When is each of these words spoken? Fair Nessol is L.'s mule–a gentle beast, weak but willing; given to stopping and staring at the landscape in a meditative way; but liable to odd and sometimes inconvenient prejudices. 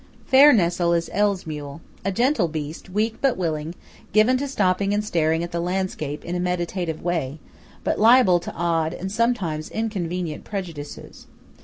Fair 0.25 0.51
Nessol 0.51 0.93
is 0.97 1.11
L.'s 1.13 1.45
mule–a 1.45 2.11
gentle 2.11 2.47
beast, 2.47 2.89
weak 2.89 3.19
but 3.21 3.37
willing; 3.37 3.75
given 4.13 4.35
to 4.37 4.47
stopping 4.47 4.95
and 4.95 5.05
staring 5.05 5.43
at 5.43 5.51
the 5.51 5.59
landscape 5.59 6.25
in 6.25 6.33
a 6.33 6.39
meditative 6.39 7.03
way; 7.03 7.37
but 7.83 7.99
liable 7.99 8.39
to 8.39 8.51
odd 8.55 8.93
and 8.95 9.11
sometimes 9.11 9.69
inconvenient 9.69 10.43
prejudices. 10.43 11.27